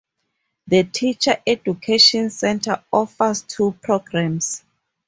The 0.65 0.83
Teacher 0.85 1.37
Education 1.45 2.31
center 2.31 2.83
offers 2.91 3.43
two 3.43 3.73
programs. 3.83 4.63